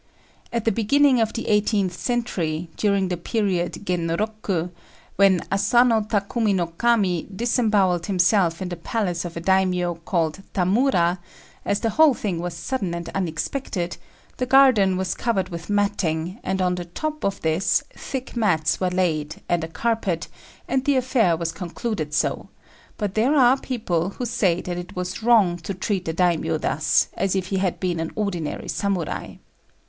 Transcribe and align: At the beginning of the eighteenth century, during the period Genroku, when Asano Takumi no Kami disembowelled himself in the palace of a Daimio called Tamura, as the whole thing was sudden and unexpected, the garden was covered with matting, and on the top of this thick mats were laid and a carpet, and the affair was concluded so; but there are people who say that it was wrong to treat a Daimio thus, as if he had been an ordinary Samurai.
At 0.51 0.65
the 0.65 0.71
beginning 0.71 1.21
of 1.21 1.33
the 1.33 1.47
eighteenth 1.47 1.93
century, 1.95 2.69
during 2.75 3.09
the 3.09 3.17
period 3.17 3.85
Genroku, 3.85 4.71
when 5.15 5.41
Asano 5.51 6.01
Takumi 6.01 6.55
no 6.55 6.65
Kami 6.65 7.27
disembowelled 7.31 8.07
himself 8.07 8.63
in 8.63 8.69
the 8.69 8.77
palace 8.77 9.25
of 9.25 9.37
a 9.37 9.39
Daimio 9.39 9.93
called 10.03 10.39
Tamura, 10.55 11.19
as 11.63 11.81
the 11.81 11.91
whole 11.91 12.15
thing 12.15 12.39
was 12.39 12.55
sudden 12.55 12.95
and 12.95 13.09
unexpected, 13.09 13.97
the 14.37 14.47
garden 14.47 14.97
was 14.97 15.13
covered 15.13 15.49
with 15.49 15.69
matting, 15.69 16.39
and 16.43 16.63
on 16.63 16.73
the 16.73 16.85
top 16.85 17.23
of 17.23 17.39
this 17.43 17.83
thick 17.95 18.35
mats 18.35 18.79
were 18.79 18.89
laid 18.89 19.35
and 19.47 19.63
a 19.63 19.67
carpet, 19.67 20.27
and 20.67 20.85
the 20.85 20.95
affair 20.95 21.37
was 21.37 21.51
concluded 21.51 22.11
so; 22.11 22.49
but 22.97 23.13
there 23.13 23.35
are 23.35 23.55
people 23.55 24.09
who 24.09 24.25
say 24.25 24.61
that 24.61 24.79
it 24.79 24.95
was 24.95 25.21
wrong 25.21 25.57
to 25.57 25.75
treat 25.75 26.07
a 26.07 26.13
Daimio 26.13 26.57
thus, 26.57 27.07
as 27.13 27.35
if 27.35 27.49
he 27.49 27.57
had 27.57 27.79
been 27.79 27.99
an 27.99 28.09
ordinary 28.15 28.67
Samurai. 28.67 29.35